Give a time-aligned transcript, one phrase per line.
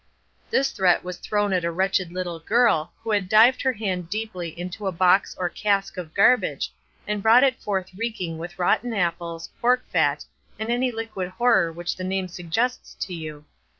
[0.49, 4.49] This threat was thrown at a wretched little girl, who had dived her hand deeply
[4.59, 6.73] into a box or cask of garbage,
[7.05, 10.25] and brought it forth reeking with rotten apples, pork fat,
[10.57, 13.45] and any liquid horror which the name suggests to you.